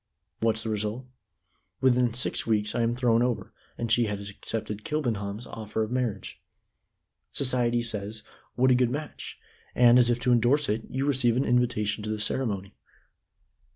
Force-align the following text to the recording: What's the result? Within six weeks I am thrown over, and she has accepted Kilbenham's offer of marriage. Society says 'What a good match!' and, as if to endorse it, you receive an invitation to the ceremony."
What's 0.39 0.63
the 0.63 0.69
result? 0.71 1.05
Within 1.79 2.11
six 2.15 2.47
weeks 2.47 2.73
I 2.73 2.81
am 2.81 2.95
thrown 2.95 3.21
over, 3.21 3.53
and 3.77 3.91
she 3.91 4.05
has 4.05 4.31
accepted 4.31 4.83
Kilbenham's 4.83 5.45
offer 5.45 5.83
of 5.83 5.91
marriage. 5.91 6.41
Society 7.31 7.83
says 7.83 8.23
'What 8.55 8.71
a 8.71 8.73
good 8.73 8.89
match!' 8.89 9.39
and, 9.75 9.99
as 9.99 10.09
if 10.09 10.19
to 10.21 10.31
endorse 10.31 10.69
it, 10.69 10.85
you 10.89 11.05
receive 11.05 11.37
an 11.37 11.45
invitation 11.45 12.03
to 12.03 12.09
the 12.09 12.17
ceremony." 12.17 12.73